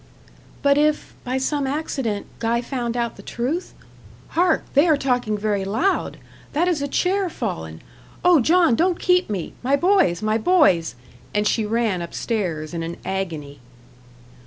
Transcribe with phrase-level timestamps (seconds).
[0.63, 3.75] "But if, by some accident, Guy found out the truth?
[4.29, 4.63] Hark!
[4.73, 6.17] they are talking very loud.
[6.53, 7.83] That is a chair fallen.
[8.25, 9.53] Oh, John don't keep me!
[9.61, 10.95] My boys my boys."
[11.35, 13.59] And she ran up stairs in an agony.